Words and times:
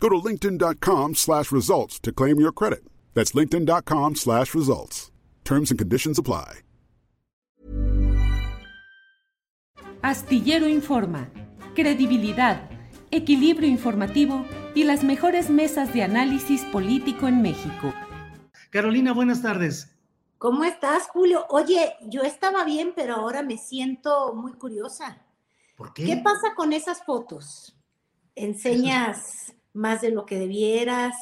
Go 0.00 0.08
to 0.08 0.16
linkedin.com 0.16 1.14
slash 1.14 1.50
results 1.50 1.98
to 2.00 2.12
claim 2.12 2.40
your 2.40 2.52
credit. 2.52 2.84
That's 3.14 3.32
linkedin.com 3.32 4.16
slash 4.16 4.54
results. 4.54 5.10
Terms 5.44 5.70
and 5.70 5.78
conditions 5.78 6.18
apply. 6.18 6.60
Astillero 10.02 10.68
Informa, 10.68 11.30
credibilidad, 11.74 12.68
equilibrio 13.10 13.66
informativo 13.66 14.44
y 14.74 14.84
las 14.84 15.02
mejores 15.02 15.48
mesas 15.48 15.94
de 15.94 16.02
análisis 16.02 16.62
político 16.64 17.26
en 17.26 17.40
México. 17.40 17.94
Carolina, 18.70 19.14
buenas 19.14 19.40
tardes. 19.40 19.96
¿Cómo 20.36 20.64
estás, 20.64 21.08
Julio? 21.08 21.46
Oye, 21.48 21.94
yo 22.02 22.20
estaba 22.20 22.64
bien, 22.64 22.92
pero 22.94 23.14
ahora 23.14 23.42
me 23.42 23.56
siento 23.56 24.34
muy 24.34 24.52
curiosa. 24.52 25.24
¿Por 25.74 25.94
qué? 25.94 26.04
¿Qué 26.04 26.16
pasa 26.18 26.54
con 26.54 26.74
esas 26.74 27.02
fotos? 27.02 27.74
¿Enseñas 28.34 29.54
más 29.74 30.00
de 30.00 30.10
lo 30.10 30.24
que 30.24 30.38
debieras? 30.38 31.14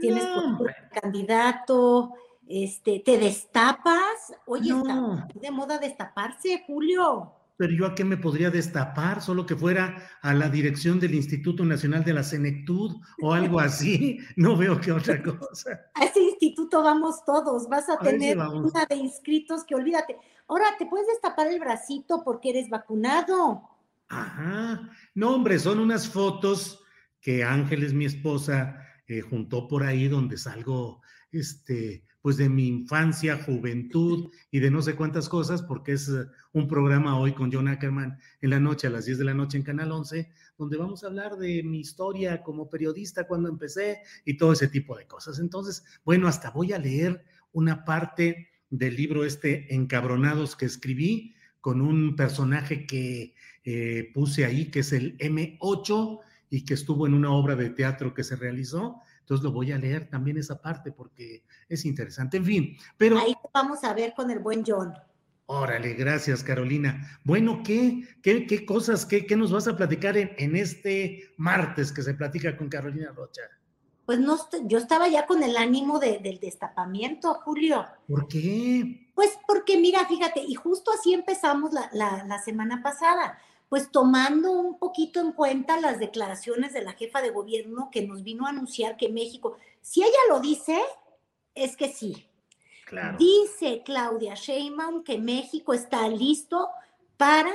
¿Tienes 0.00 0.24
No, 0.24 0.44
hombre. 0.44 0.74
candidato? 1.00 2.12
Este, 2.48 3.00
¿Te 3.04 3.18
destapas? 3.18 4.32
Oye, 4.46 4.70
No. 4.72 5.18
está 5.28 5.38
de 5.40 5.50
moda 5.50 5.78
destaparse, 5.78 6.64
Julio. 6.66 7.32
Pero 7.56 7.74
yo 7.74 7.84
a 7.86 7.94
qué 7.94 8.04
me 8.04 8.16
podría 8.16 8.50
destapar, 8.50 9.20
solo 9.20 9.44
que 9.44 9.54
fuera 9.54 9.94
a 10.22 10.32
la 10.32 10.48
dirección 10.48 10.98
del 10.98 11.14
Instituto 11.14 11.62
Nacional 11.66 12.02
de 12.02 12.14
la 12.14 12.22
Senectud 12.22 12.96
o 13.20 13.32
algo 13.34 13.60
así. 13.60 14.18
No 14.36 14.56
veo 14.56 14.80
que 14.80 14.90
otra 14.92 15.22
cosa. 15.22 15.78
A 15.94 16.04
ese 16.06 16.20
instituto 16.22 16.82
vamos 16.82 17.22
todos, 17.26 17.68
vas 17.68 17.88
a 17.90 17.98
tener 17.98 18.38
una 18.38 18.86
de 18.86 18.96
inscritos 18.96 19.62
que 19.64 19.74
olvídate. 19.74 20.16
Ahora, 20.48 20.64
¿te 20.78 20.86
puedes 20.86 21.06
destapar 21.06 21.48
el 21.48 21.60
bracito 21.60 22.24
porque 22.24 22.48
eres 22.50 22.70
vacunado? 22.70 23.62
Ajá. 24.08 24.90
No, 25.14 25.34
hombre, 25.34 25.58
son 25.58 25.78
unas 25.78 26.08
fotos 26.08 26.79
que 27.20 27.44
Ángeles, 27.44 27.92
mi 27.92 28.04
esposa, 28.04 28.86
eh, 29.06 29.20
juntó 29.20 29.68
por 29.68 29.82
ahí 29.82 30.08
donde 30.08 30.38
salgo, 30.38 31.02
este, 31.32 32.04
pues 32.22 32.36
de 32.36 32.48
mi 32.48 32.68
infancia, 32.68 33.42
juventud 33.42 34.30
y 34.50 34.60
de 34.60 34.70
no 34.70 34.82
sé 34.82 34.94
cuántas 34.94 35.28
cosas, 35.28 35.62
porque 35.62 35.92
es 35.92 36.08
eh, 36.08 36.26
un 36.52 36.68
programa 36.68 37.18
hoy 37.18 37.32
con 37.32 37.52
John 37.52 37.68
Ackerman 37.68 38.18
en 38.40 38.50
la 38.50 38.60
noche, 38.60 38.86
a 38.86 38.90
las 38.90 39.06
10 39.06 39.18
de 39.18 39.24
la 39.24 39.34
noche 39.34 39.58
en 39.58 39.64
Canal 39.64 39.92
11, 39.92 40.30
donde 40.58 40.76
vamos 40.76 41.02
a 41.02 41.08
hablar 41.08 41.36
de 41.36 41.62
mi 41.62 41.80
historia 41.80 42.42
como 42.42 42.68
periodista 42.68 43.26
cuando 43.26 43.48
empecé 43.48 44.00
y 44.24 44.36
todo 44.36 44.52
ese 44.52 44.68
tipo 44.68 44.96
de 44.96 45.06
cosas. 45.06 45.38
Entonces, 45.38 45.84
bueno, 46.04 46.28
hasta 46.28 46.50
voy 46.50 46.72
a 46.72 46.78
leer 46.78 47.24
una 47.52 47.84
parte 47.84 48.48
del 48.68 48.94
libro 48.94 49.24
este 49.24 49.74
Encabronados 49.74 50.54
que 50.54 50.66
escribí 50.66 51.34
con 51.60 51.80
un 51.80 52.16
personaje 52.16 52.86
que 52.86 53.34
eh, 53.64 54.10
puse 54.14 54.44
ahí, 54.44 54.70
que 54.70 54.80
es 54.80 54.92
el 54.92 55.18
M8 55.18 56.20
y 56.50 56.64
que 56.64 56.74
estuvo 56.74 57.06
en 57.06 57.14
una 57.14 57.30
obra 57.32 57.54
de 57.56 57.70
teatro 57.70 58.12
que 58.12 58.24
se 58.24 58.36
realizó. 58.36 59.00
Entonces 59.20 59.44
lo 59.44 59.52
voy 59.52 59.70
a 59.72 59.78
leer 59.78 60.10
también 60.10 60.36
esa 60.36 60.60
parte 60.60 60.90
porque 60.92 61.44
es 61.68 61.84
interesante. 61.84 62.36
En 62.36 62.44
fin, 62.44 62.76
pero 62.98 63.18
Ahí 63.18 63.34
vamos 63.54 63.84
a 63.84 63.94
ver 63.94 64.12
con 64.14 64.30
el 64.30 64.40
buen 64.40 64.64
John. 64.66 64.92
órale, 65.46 65.94
gracias 65.94 66.42
Carolina. 66.42 67.20
Bueno, 67.24 67.62
¿qué, 67.64 68.02
qué, 68.22 68.46
qué 68.46 68.66
cosas, 68.66 69.06
qué, 69.06 69.26
qué 69.26 69.36
nos 69.36 69.52
vas 69.52 69.68
a 69.68 69.76
platicar 69.76 70.16
en, 70.16 70.32
en 70.38 70.56
este 70.56 71.32
martes 71.36 71.92
que 71.92 72.02
se 72.02 72.14
platica 72.14 72.56
con 72.56 72.68
Carolina 72.68 73.12
Rocha? 73.14 73.42
Pues 74.06 74.18
no, 74.18 74.36
yo 74.64 74.78
estaba 74.78 75.06
ya 75.08 75.24
con 75.26 75.42
el 75.44 75.56
ánimo 75.56 76.00
de- 76.00 76.18
del 76.18 76.40
destapamiento, 76.40 77.34
Julio. 77.44 77.86
¿Por 78.08 78.26
qué? 78.26 79.08
Pues 79.14 79.38
porque 79.46 79.78
mira, 79.78 80.04
fíjate, 80.06 80.42
y 80.42 80.54
justo 80.54 80.90
así 80.92 81.14
empezamos 81.14 81.72
la, 81.72 81.88
la- 81.92 82.24
la 82.26 82.38
semana 82.42 82.82
pasada, 82.82 83.38
pues 83.70 83.90
tomando 83.92 84.50
un 84.50 84.78
poquito 84.78 85.20
en 85.20 85.32
cuenta 85.32 85.80
las 85.80 86.00
declaraciones 86.00 86.74
de 86.74 86.82
la 86.82 86.92
jefa 86.92 87.22
de 87.22 87.30
gobierno 87.30 87.88
que 87.92 88.04
nos 88.04 88.24
vino 88.24 88.44
a 88.44 88.50
anunciar 88.50 88.96
que 88.96 89.08
México, 89.08 89.56
si 89.80 90.02
ella 90.02 90.18
lo 90.28 90.40
dice, 90.40 90.76
es 91.54 91.76
que 91.76 91.88
sí. 91.88 92.26
Claro. 92.84 93.16
Dice 93.16 93.82
Claudia 93.84 94.34
Sheinbaum 94.34 95.04
que 95.04 95.18
México 95.18 95.72
está 95.72 96.08
listo 96.08 96.68
para 97.16 97.52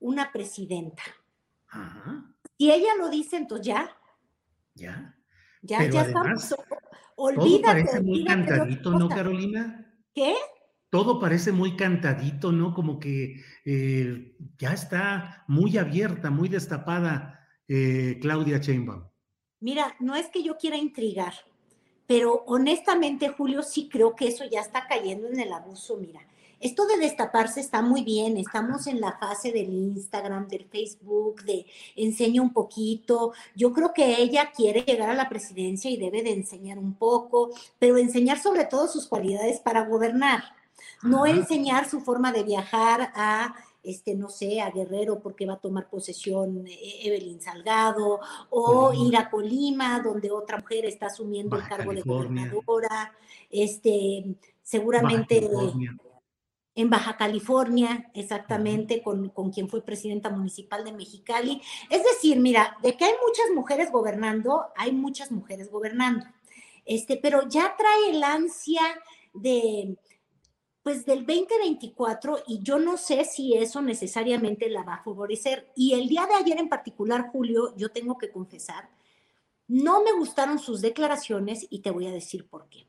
una 0.00 0.32
presidenta. 0.32 1.02
Ajá, 1.68 2.24
Si 2.56 2.72
ella 2.72 2.94
lo 2.98 3.10
dice, 3.10 3.36
entonces 3.36 3.66
ya, 3.66 3.96
ya. 4.74 5.14
ya, 5.60 5.78
Pero 5.78 5.92
ya 5.92 6.00
además, 6.00 6.42
estamos. 6.42 6.48
Todo 6.48 6.80
Olvídate, 7.16 7.84
parece 7.84 8.00
muy 8.00 8.24
cantadito, 8.24 8.92
¿no. 8.92 9.10
Carolina? 9.10 9.92
¿Qué? 10.14 10.34
Todo 10.90 11.20
parece 11.20 11.52
muy 11.52 11.76
cantadito, 11.76 12.52
¿no? 12.52 12.74
Como 12.74 12.98
que 12.98 13.36
eh, 13.64 14.36
ya 14.58 14.72
está 14.72 15.44
muy 15.46 15.78
abierta, 15.78 16.30
muy 16.30 16.48
destapada 16.48 17.48
eh, 17.68 18.18
Claudia 18.20 18.58
Sheinbaum. 18.58 19.04
Mira, 19.60 19.94
no 20.00 20.16
es 20.16 20.28
que 20.28 20.42
yo 20.42 20.56
quiera 20.56 20.76
intrigar, 20.76 21.34
pero 22.06 22.42
honestamente, 22.46 23.28
Julio, 23.28 23.62
sí 23.62 23.88
creo 23.88 24.16
que 24.16 24.26
eso 24.26 24.44
ya 24.44 24.60
está 24.60 24.86
cayendo 24.88 25.28
en 25.28 25.38
el 25.38 25.52
abuso. 25.52 25.96
Mira, 25.96 26.20
esto 26.58 26.86
de 26.86 26.98
destaparse 26.98 27.60
está 27.60 27.80
muy 27.82 28.02
bien. 28.02 28.36
Estamos 28.36 28.86
en 28.86 29.00
la 29.00 29.16
fase 29.18 29.52
del 29.52 29.72
Instagram, 29.72 30.48
del 30.48 30.66
Facebook, 30.66 31.42
de 31.44 31.66
enseña 31.96 32.42
un 32.42 32.52
poquito. 32.52 33.32
Yo 33.54 33.72
creo 33.72 33.92
que 33.94 34.20
ella 34.20 34.50
quiere 34.50 34.82
llegar 34.82 35.08
a 35.08 35.14
la 35.14 35.28
presidencia 35.28 35.90
y 35.90 35.96
debe 35.96 36.22
de 36.22 36.32
enseñar 36.32 36.78
un 36.78 36.94
poco, 36.94 37.50
pero 37.78 37.96
enseñar 37.96 38.38
sobre 38.38 38.64
todo 38.64 38.88
sus 38.88 39.06
cualidades 39.06 39.60
para 39.60 39.86
gobernar. 39.86 40.42
No 41.02 41.26
enseñar 41.26 41.88
su 41.88 42.00
forma 42.00 42.32
de 42.32 42.42
viajar 42.42 43.12
a 43.14 43.54
este, 43.82 44.14
no 44.14 44.28
sé, 44.28 44.60
a 44.60 44.70
Guerrero 44.70 45.20
porque 45.20 45.46
va 45.46 45.54
a 45.54 45.60
tomar 45.60 45.88
posesión 45.88 46.66
eh, 46.66 47.00
Evelyn 47.02 47.40
Salgado, 47.40 48.20
o 48.50 48.92
ir 48.92 49.16
a 49.16 49.30
Colima, 49.30 50.00
donde 50.00 50.30
otra 50.30 50.58
mujer 50.58 50.84
está 50.84 51.06
asumiendo 51.06 51.56
Baja 51.56 51.64
el 51.64 51.76
cargo 51.76 51.90
California. 51.90 52.44
de 52.44 52.50
gobernadora, 52.50 53.12
este, 53.48 54.36
seguramente 54.62 55.48
en 56.74 56.90
Baja 56.90 57.16
California, 57.16 58.10
exactamente, 58.14 59.02
con, 59.02 59.30
con 59.30 59.50
quien 59.50 59.68
fue 59.68 59.82
presidenta 59.82 60.30
municipal 60.30 60.84
de 60.84 60.92
Mexicali. 60.92 61.60
Es 61.88 62.02
decir, 62.04 62.38
mira, 62.38 62.76
de 62.82 62.96
que 62.96 63.04
hay 63.04 63.14
muchas 63.26 63.46
mujeres 63.54 63.90
gobernando, 63.90 64.66
hay 64.76 64.92
muchas 64.92 65.32
mujeres 65.32 65.70
gobernando. 65.70 66.26
Este, 66.84 67.16
pero 67.16 67.48
ya 67.48 67.74
trae 67.76 68.10
el 68.10 68.22
ansia 68.22 68.82
de, 69.34 69.96
pues 70.82 71.04
del 71.04 71.26
2024 71.26 72.44
y 72.46 72.62
yo 72.62 72.78
no 72.78 72.96
sé 72.96 73.24
si 73.24 73.54
eso 73.54 73.82
necesariamente 73.82 74.68
la 74.70 74.82
va 74.82 74.94
a 74.94 75.02
favorecer. 75.02 75.70
Y 75.76 75.94
el 75.94 76.08
día 76.08 76.26
de 76.26 76.34
ayer 76.34 76.58
en 76.58 76.68
particular, 76.68 77.28
Julio, 77.30 77.74
yo 77.76 77.90
tengo 77.90 78.16
que 78.18 78.30
confesar, 78.30 78.88
No 79.68 80.02
me 80.02 80.12
gustaron 80.12 80.58
sus 80.58 80.80
declaraciones 80.80 81.66
y 81.70 81.78
te 81.78 81.92
voy 81.92 82.08
a 82.08 82.12
decir 82.12 82.48
por 82.48 82.68
qué. 82.68 82.86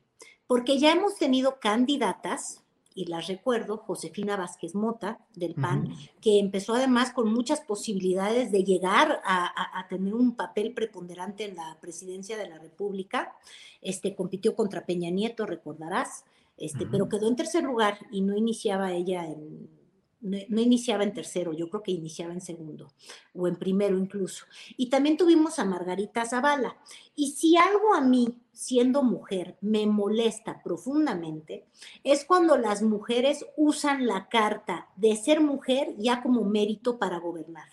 Porque 0.48 0.78
ya 0.78 0.92
hemos 0.92 1.16
tenido 1.16 1.60
candidatas 1.60 2.62
y 2.94 3.06
las 3.06 3.26
recuerdo, 3.26 3.78
Josefina 3.78 4.36
Vázquez 4.36 4.74
Mota 4.74 5.18
del 5.34 5.54
PAN, 5.54 5.94
que 6.20 6.38
empezó 6.38 6.74
además 6.74 7.12
con 7.12 7.32
muchas 7.32 7.60
posibilidades 7.60 8.52
de 8.52 8.64
llegar 8.64 9.22
a, 9.24 9.86
tener 9.88 10.14
un 10.14 10.34
papel 10.34 10.72
preponderante 10.72 11.44
en 11.44 11.56
la 11.56 11.78
presidencia 11.80 12.36
de 12.36 12.48
la 12.48 12.58
República. 12.58 13.34
Este, 13.80 14.14
compitió 14.14 14.54
contra 14.54 14.84
Peña 14.84 15.10
Nieto, 15.10 15.46
recordarás, 15.46 16.24
este, 16.62 16.86
pero 16.86 17.08
quedó 17.08 17.28
en 17.28 17.36
tercer 17.36 17.64
lugar 17.64 17.98
y 18.10 18.20
no 18.20 18.36
iniciaba 18.36 18.92
ella 18.92 19.26
en 19.26 19.68
no, 20.22 20.60
iniciaba 20.60 21.02
en 21.02 21.12
tercero, 21.12 21.52
yo 21.52 21.68
creo 21.68 21.82
que 21.82 21.90
iniciaba 21.90 22.32
en 22.32 22.40
segundo 22.40 22.92
o 23.34 23.48
en 23.48 23.56
primero 23.56 23.98
incluso. 23.98 24.46
Y 24.76 24.88
también 24.88 25.16
tuvimos 25.16 25.58
a 25.58 25.64
Margarita 25.64 26.24
Zavala. 26.24 26.76
Y 27.16 27.32
si 27.32 27.56
algo 27.56 27.92
a 27.92 28.00
mí, 28.00 28.40
siendo 28.52 29.02
mujer, 29.02 29.58
me 29.60 29.84
molesta 29.86 30.62
profundamente, 30.62 31.66
es 32.04 32.24
cuando 32.24 32.56
las 32.56 32.82
mujeres 32.82 33.44
usan 33.56 34.06
la 34.06 34.28
carta 34.28 34.88
de 34.96 35.16
ser 35.16 35.40
mujer 35.40 35.94
ya 35.98 36.22
como 36.22 36.44
mérito 36.44 36.98
para 36.98 37.18
gobernar. 37.18 37.68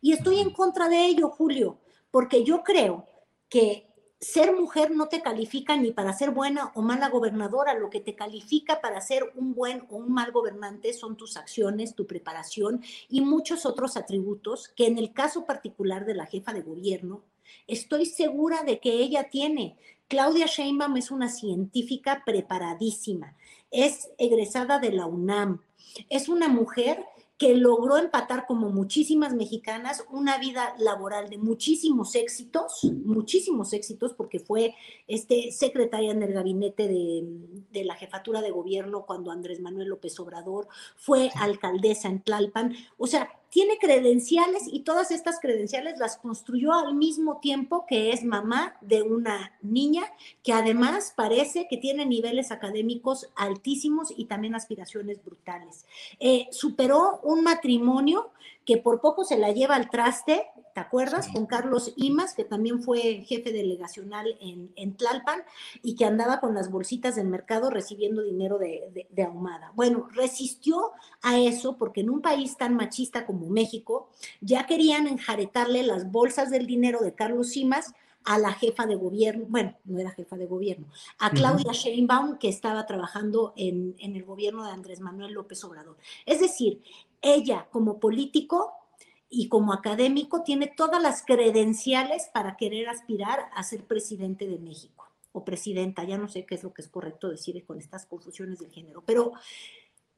Y 0.00 0.12
estoy 0.12 0.40
en 0.40 0.50
contra 0.50 0.88
de 0.88 1.04
ello, 1.04 1.28
Julio, 1.28 1.78
porque 2.10 2.42
yo 2.42 2.62
creo 2.62 3.06
que 3.50 3.91
ser 4.22 4.54
mujer 4.54 4.92
no 4.92 5.08
te 5.08 5.20
califica 5.20 5.76
ni 5.76 5.90
para 5.90 6.12
ser 6.12 6.30
buena 6.30 6.70
o 6.76 6.80
mala 6.80 7.08
gobernadora, 7.08 7.74
lo 7.74 7.90
que 7.90 7.98
te 7.98 8.14
califica 8.14 8.80
para 8.80 9.00
ser 9.00 9.32
un 9.34 9.52
buen 9.52 9.84
o 9.90 9.96
un 9.96 10.12
mal 10.12 10.30
gobernante 10.30 10.92
son 10.92 11.16
tus 11.16 11.36
acciones, 11.36 11.96
tu 11.96 12.06
preparación 12.06 12.84
y 13.08 13.20
muchos 13.20 13.66
otros 13.66 13.96
atributos 13.96 14.68
que 14.68 14.86
en 14.86 14.96
el 14.96 15.12
caso 15.12 15.44
particular 15.44 16.06
de 16.06 16.14
la 16.14 16.26
jefa 16.26 16.52
de 16.52 16.62
gobierno, 16.62 17.24
estoy 17.66 18.06
segura 18.06 18.62
de 18.62 18.78
que 18.78 18.92
ella 18.92 19.28
tiene. 19.28 19.76
Claudia 20.06 20.46
Sheinbaum 20.46 20.96
es 20.98 21.10
una 21.10 21.28
científica 21.28 22.22
preparadísima, 22.24 23.34
es 23.72 24.12
egresada 24.18 24.78
de 24.78 24.92
la 24.92 25.06
UNAM, 25.06 25.62
es 26.08 26.28
una 26.28 26.46
mujer 26.46 27.04
que 27.42 27.56
logró 27.56 27.96
empatar 27.96 28.46
como 28.46 28.70
muchísimas 28.70 29.34
mexicanas 29.34 30.04
una 30.12 30.38
vida 30.38 30.76
laboral 30.78 31.28
de 31.28 31.38
muchísimos 31.38 32.14
éxitos, 32.14 32.84
muchísimos 33.04 33.72
éxitos, 33.72 34.14
porque 34.14 34.38
fue 34.38 34.76
este, 35.08 35.50
secretaria 35.50 36.12
en 36.12 36.22
el 36.22 36.34
gabinete 36.34 36.86
de, 36.86 37.24
de, 37.72 37.84
la 37.84 37.96
jefatura 37.96 38.42
de 38.42 38.52
gobierno 38.52 39.06
cuando 39.06 39.32
Andrés 39.32 39.58
Manuel 39.58 39.88
López 39.88 40.20
Obrador 40.20 40.68
fue 40.94 41.32
alcaldesa 41.34 42.06
en 42.06 42.22
Tlalpan. 42.22 42.76
O 42.96 43.08
sea, 43.08 43.28
tiene 43.52 43.76
credenciales 43.76 44.62
y 44.66 44.80
todas 44.80 45.10
estas 45.10 45.38
credenciales 45.38 45.98
las 45.98 46.16
construyó 46.16 46.72
al 46.72 46.94
mismo 46.94 47.36
tiempo 47.36 47.84
que 47.86 48.10
es 48.10 48.24
mamá 48.24 48.78
de 48.80 49.02
una 49.02 49.52
niña 49.60 50.04
que 50.42 50.54
además 50.54 51.12
parece 51.14 51.68
que 51.68 51.76
tiene 51.76 52.06
niveles 52.06 52.50
académicos 52.50 53.28
altísimos 53.36 54.10
y 54.16 54.24
también 54.24 54.54
aspiraciones 54.54 55.22
brutales. 55.22 55.84
Eh, 56.18 56.48
superó 56.50 57.20
un 57.22 57.44
matrimonio 57.44 58.30
que 58.64 58.76
por 58.76 59.00
poco 59.00 59.24
se 59.24 59.38
la 59.38 59.50
lleva 59.50 59.74
al 59.74 59.90
traste, 59.90 60.46
¿te 60.74 60.80
acuerdas? 60.80 61.28
Con 61.28 61.46
Carlos 61.46 61.92
Imas, 61.96 62.34
que 62.34 62.44
también 62.44 62.82
fue 62.82 63.24
jefe 63.26 63.52
delegacional 63.52 64.36
en, 64.40 64.72
en, 64.76 64.96
Tlalpan 64.96 65.42
y 65.82 65.96
que 65.96 66.04
andaba 66.04 66.40
con 66.40 66.54
las 66.54 66.70
bolsitas 66.70 67.16
del 67.16 67.28
mercado 67.28 67.70
recibiendo 67.70 68.22
dinero 68.22 68.58
de, 68.58 69.08
de, 69.10 69.22
ahumada. 69.22 69.72
Bueno, 69.74 70.08
resistió 70.12 70.92
a 71.22 71.38
eso 71.38 71.76
porque 71.76 72.02
en 72.02 72.10
un 72.10 72.22
país 72.22 72.56
tan 72.56 72.74
machista 72.74 73.26
como 73.26 73.48
México 73.48 74.08
ya 74.40 74.66
querían 74.66 75.06
enjaretarle 75.06 75.82
las 75.82 76.10
bolsas 76.10 76.50
del 76.50 76.66
dinero 76.66 77.00
de 77.00 77.14
Carlos 77.14 77.56
Imas 77.56 77.92
a 78.24 78.38
la 78.38 78.52
jefa 78.52 78.86
de 78.86 78.94
gobierno, 78.94 79.46
bueno, 79.48 79.76
no 79.84 79.98
era 79.98 80.12
jefa 80.12 80.36
de 80.36 80.46
gobierno, 80.46 80.86
a 81.18 81.30
Claudia 81.30 81.72
Sheinbaum, 81.72 82.38
que 82.38 82.48
estaba 82.48 82.86
trabajando 82.86 83.52
en, 83.56 83.96
en, 83.98 84.14
el 84.14 84.24
gobierno 84.24 84.64
de 84.64 84.70
Andrés 84.70 85.00
Manuel 85.00 85.32
López 85.32 85.64
Obrador. 85.64 85.96
Es 86.24 86.38
decir, 86.38 86.80
ella 87.22 87.68
como 87.70 87.98
político 88.00 88.72
y 89.30 89.48
como 89.48 89.72
académico 89.72 90.42
tiene 90.42 90.66
todas 90.66 91.02
las 91.02 91.24
credenciales 91.24 92.28
para 92.34 92.56
querer 92.56 92.88
aspirar 92.88 93.48
a 93.54 93.62
ser 93.62 93.84
presidente 93.84 94.46
de 94.46 94.58
México 94.58 95.08
o 95.32 95.44
presidenta, 95.44 96.04
ya 96.04 96.18
no 96.18 96.28
sé 96.28 96.44
qué 96.44 96.54
es 96.54 96.62
lo 96.62 96.74
que 96.74 96.82
es 96.82 96.88
correcto 96.88 97.30
decir 97.30 97.64
con 97.64 97.78
estas 97.78 98.04
confusiones 98.04 98.58
del 98.58 98.70
género, 98.70 99.02
pero 99.06 99.32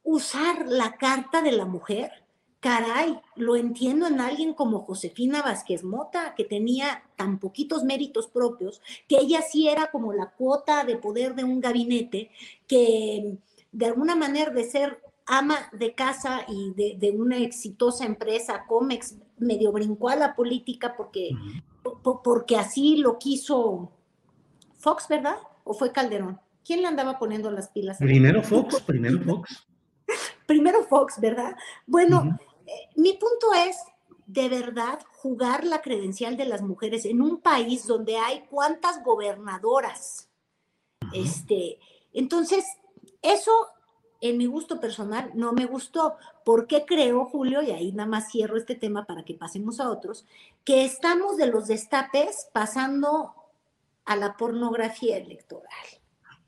usar 0.03 0.67
la 0.67 0.97
carta 0.97 1.41
de 1.41 1.53
la 1.53 1.65
mujer, 1.65 2.11
caray, 2.59 3.19
lo 3.35 3.55
entiendo 3.55 4.07
en 4.07 4.19
alguien 4.19 4.53
como 4.53 4.81
Josefina 4.81 5.41
Vázquez 5.41 5.83
Mota, 5.83 6.33
que 6.35 6.43
tenía 6.43 7.03
tan 7.15 7.39
poquitos 7.39 7.83
méritos 7.83 8.27
propios, 8.27 8.81
que 9.07 9.17
ella 9.17 9.41
sí 9.41 9.69
era 9.69 9.91
como 9.91 10.11
la 10.11 10.31
cuota 10.31 10.83
de 10.83 10.97
poder 10.97 11.35
de 11.35 11.43
un 11.43 11.61
gabinete, 11.61 12.31
que 12.67 13.37
de 13.71 13.85
alguna 13.85 14.15
manera 14.15 14.51
de 14.51 14.63
ser 14.63 15.04
ama 15.25 15.69
de 15.71 15.95
casa 15.95 16.45
y 16.47 16.73
de, 16.73 17.11
una 17.11 17.37
exitosa 17.37 18.05
empresa, 18.05 18.65
Comex, 18.67 19.15
medio 19.37 19.71
brincó 19.71 20.09
a 20.09 20.15
la 20.15 20.35
política 20.35 20.95
porque, 20.95 21.31
porque 22.23 22.57
así 22.57 22.97
lo 22.97 23.17
quiso 23.17 23.91
Fox, 24.77 25.07
¿verdad? 25.07 25.37
¿O 25.63 25.73
fue 25.73 25.91
Calderón? 25.91 26.39
¿Quién 26.63 26.81
le 26.81 26.87
andaba 26.87 27.17
poniendo 27.17 27.49
las 27.51 27.69
pilas? 27.69 27.97
Primero 27.97 28.43
Fox, 28.43 28.81
primero 28.81 29.19
Fox. 29.23 29.67
primero 30.45 30.83
Fox, 30.83 31.19
¿verdad? 31.19 31.55
Bueno, 31.87 32.37
eh, 32.65 32.89
mi 32.95 33.13
punto 33.13 33.53
es, 33.67 33.77
de 34.27 34.49
verdad, 34.49 34.99
jugar 35.17 35.63
la 35.63 35.81
credencial 35.81 36.37
de 36.37 36.45
las 36.45 36.61
mujeres 36.61 37.05
en 37.05 37.21
un 37.21 37.41
país 37.41 37.87
donde 37.87 38.17
hay 38.17 38.45
cuántas 38.49 39.03
gobernadoras. 39.03 40.29
Este, 41.13 41.79
entonces, 42.13 42.65
eso 43.21 43.51
en 44.29 44.37
mi 44.37 44.45
gusto 44.45 44.79
personal 44.79 45.31
no 45.33 45.53
me 45.53 45.65
gustó. 45.65 46.15
¿Por 46.43 46.67
qué 46.67 46.85
creo, 46.85 47.25
Julio? 47.25 47.61
Y 47.61 47.71
ahí 47.71 47.91
nada 47.91 48.09
más 48.09 48.31
cierro 48.31 48.57
este 48.57 48.75
tema 48.75 49.05
para 49.05 49.23
que 49.23 49.33
pasemos 49.33 49.79
a 49.79 49.89
otros, 49.89 50.25
que 50.63 50.85
estamos 50.85 51.37
de 51.37 51.47
los 51.47 51.67
destapes 51.67 52.47
pasando 52.53 53.33
a 54.05 54.15
la 54.15 54.37
pornografía 54.37 55.17
electoral. 55.17 55.69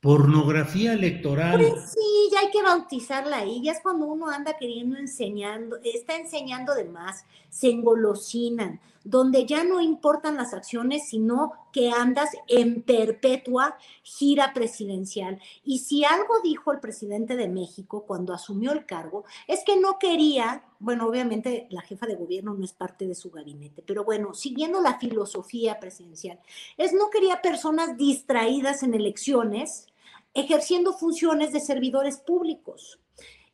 Pornografía 0.01 0.93
electoral. 0.93 1.57
Pues 1.59 1.91
sí, 1.91 2.29
ya 2.31 2.41
hay 2.41 2.51
que 2.51 2.61
bautizarla 2.61 3.37
ahí. 3.37 3.61
Ya 3.63 3.71
es 3.71 3.81
cuando 3.81 4.05
uno 4.05 4.29
anda 4.29 4.55
queriendo 4.57 4.97
enseñando, 4.97 5.77
está 5.83 6.15
enseñando 6.15 6.75
de 6.75 6.85
más, 6.85 7.25
se 7.49 7.69
engolosinan, 7.69 8.79
donde 9.03 9.45
ya 9.45 9.63
no 9.63 9.81
importan 9.81 10.37
las 10.37 10.53
acciones, 10.53 11.09
sino 11.09 11.53
que 11.71 11.89
andas 11.89 12.29
en 12.47 12.81
perpetua 12.81 13.77
gira 14.03 14.53
presidencial. 14.53 15.39
Y 15.63 15.79
si 15.79 16.03
algo 16.05 16.41
dijo 16.43 16.71
el 16.71 16.79
presidente 16.79 17.35
de 17.35 17.47
México 17.47 18.05
cuando 18.07 18.33
asumió 18.33 18.71
el 18.71 18.85
cargo, 18.85 19.25
es 19.47 19.63
que 19.65 19.77
no 19.77 19.99
quería, 19.99 20.63
bueno, 20.79 21.07
obviamente 21.07 21.67
la 21.69 21.81
jefa 21.81 22.05
de 22.07 22.15
gobierno 22.15 22.53
no 22.53 22.63
es 22.63 22.73
parte 22.73 23.07
de 23.07 23.15
su 23.15 23.31
gabinete, 23.31 23.83
pero 23.85 24.03
bueno, 24.03 24.33
siguiendo 24.33 24.81
la 24.81 24.99
filosofía 24.99 25.79
presidencial, 25.79 26.39
es 26.77 26.93
no 26.93 27.09
quería 27.09 27.41
personas 27.41 27.97
distraídas 27.97 28.83
en 28.83 28.93
elecciones 28.93 29.87
ejerciendo 30.33 30.93
funciones 30.93 31.51
de 31.51 31.59
servidores 31.59 32.17
públicos. 32.17 32.99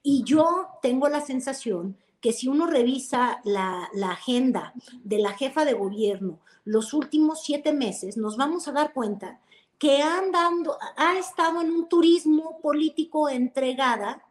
Y 0.01 0.23
yo 0.23 0.67
tengo 0.81 1.07
la 1.07 1.21
sensación 1.21 1.97
que 2.23 2.31
si 2.31 2.47
uno 2.47 2.67
revisa 2.67 3.41
la, 3.43 3.89
agenda 4.09 4.73
de 5.03 5.17
la 5.19 5.33
jefa 5.33 5.65
de 5.65 5.73
gobierno 5.73 6.39
los 6.63 6.93
últimos 6.93 7.43
siete 7.43 7.73
meses, 7.73 8.15
nos 8.15 8.37
vamos 8.37 8.69
a 8.69 8.71
dar 8.71 8.93
cuenta 8.93 9.41
que 9.77 10.01
andando, 10.01 10.77
ha 10.95 11.19
estado 11.19 11.59
en 11.59 11.69
un 11.69 11.89
turismo 11.89 12.61
político 12.61 13.27
entregada, 13.27 14.23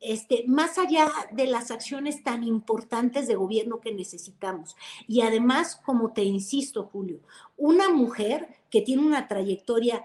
este, 0.00 0.44
más 0.46 0.78
allá 0.78 1.12
de 1.32 1.46
las 1.46 1.70
acciones 1.70 2.24
tan 2.24 2.44
importantes 2.44 3.28
de 3.28 3.34
gobierno 3.34 3.78
que 3.80 3.92
necesitamos. 3.92 4.74
Y 5.06 5.20
además, 5.20 5.78
como 5.84 6.14
te 6.14 6.24
insisto, 6.24 6.88
Julio, 6.90 7.20
una 7.58 7.90
mujer 7.90 8.48
que 8.70 8.80
tiene 8.80 9.02
una 9.02 9.28
trayectoria 9.28 10.02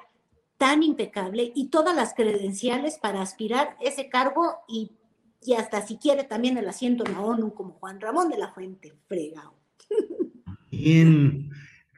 tan 0.57 0.83
impecable 0.83 1.53
y 1.55 1.67
todas 1.67 1.95
las 1.95 2.13
credenciales 2.13 2.97
para 2.97 3.21
aspirar 3.21 3.77
ese 3.79 4.09
cargo 4.09 4.57
y, 4.67 4.91
y 5.41 5.53
hasta 5.53 5.85
si 5.85 5.97
quiere 5.97 6.23
también 6.23 6.57
el 6.57 6.67
asiento 6.67 7.05
en 7.05 7.13
la 7.13 7.21
ONU 7.21 7.53
como 7.53 7.73
Juan 7.73 7.99
Ramón 7.99 8.29
de 8.29 8.37
la 8.37 8.51
Fuente, 8.51 8.93
fregado. 9.07 9.55
Bien, 10.71 11.49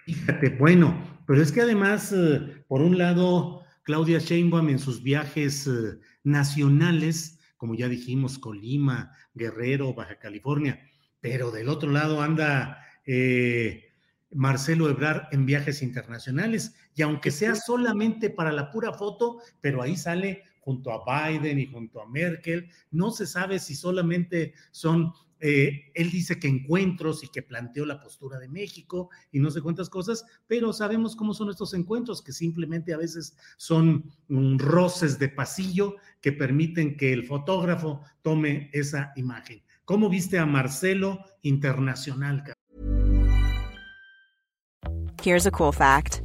fíjate, 0.06 0.50
bueno, 0.58 0.96
pero 1.26 1.42
es 1.42 1.52
que 1.52 1.62
además, 1.62 2.12
eh, 2.12 2.64
por 2.68 2.82
un 2.82 2.98
lado, 2.98 3.64
Claudia 3.84 4.20
Sheinbaum 4.20 4.70
en 4.70 4.80
sus 4.80 5.04
viajes 5.04 5.68
eh, 5.68 6.00
nacionales, 6.24 7.40
como 7.58 7.76
ya 7.76 7.88
dijimos, 7.88 8.40
Colima, 8.40 9.12
Guerrero, 9.34 9.94
Baja 9.94 10.18
California, 10.20 10.80
pero 11.20 11.52
del 11.52 11.70
otro 11.70 11.92
lado 11.92 12.22
anda 12.22 12.84
eh, 13.06 13.92
Marcelo 14.32 14.90
Ebrar 14.90 15.28
en 15.32 15.46
viajes 15.46 15.82
internacionales. 15.82 16.76
Y 16.96 17.02
aunque 17.02 17.32
sea 17.32 17.56
solamente 17.56 18.30
para 18.30 18.52
la 18.52 18.72
pura 18.72 18.94
foto, 18.94 19.40
pero 19.62 19.82
ahí 19.82 19.96
sale 19.96 20.44
junto 20.62 20.92
a 20.92 21.30
Biden 21.30 21.60
y 21.60 21.68
junto 21.68 22.02
a 22.02 22.08
Merkel, 22.08 22.70
no 22.92 23.12
se 23.12 23.28
sabe 23.28 23.60
si 23.60 23.76
solamente 23.76 24.54
son 24.72 25.14
eh, 25.44 25.92
él 25.96 26.12
dice 26.12 26.40
que 26.40 26.48
encuentros 26.48 27.24
y 27.24 27.28
que 27.28 27.42
planteó 27.42 27.84
la 27.84 28.00
postura 28.00 28.38
de 28.38 28.48
México 28.48 29.10
y 29.32 29.40
no 29.40 29.50
sé 29.50 29.60
cuántas 29.60 29.90
cosas, 29.90 30.24
pero 30.46 30.72
sabemos 30.72 31.16
cómo 31.16 31.34
son 31.34 31.50
estos 31.50 31.74
encuentros, 31.74 32.22
que 32.22 32.32
simplemente 32.32 32.94
a 32.94 32.98
veces 32.98 33.36
son 33.58 34.06
roces 34.30 35.18
de 35.18 35.30
pasillo 35.30 35.96
que 36.22 36.32
permiten 36.32 36.96
que 36.96 37.12
el 37.12 37.26
fotógrafo 37.26 38.04
tome 38.22 38.70
esa 38.72 39.14
imagen. 39.16 39.64
¿Cómo 39.84 40.10
viste 40.10 40.38
a 40.38 40.46
Marcelo 40.46 41.26
Internacional? 41.42 42.44
Here's 45.24 45.48
a 45.48 45.52
cool 45.52 45.72
fact. 45.72 46.22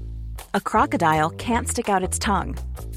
A 0.52 0.61
crocodile 0.61 1.31
can't 1.31 1.66
stick 1.69 1.88
out 1.88 2.02
its 2.02 2.19
tongue. 2.19 2.55